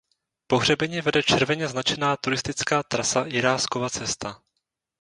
Po 0.47 0.57
hřebeni 0.59 1.01
vede 1.01 1.23
červeně 1.23 1.67
značená 1.67 2.17
turistická 2.17 2.83
trasa 2.83 3.25
Jiráskova 3.25 3.89
cesta. 3.89 4.41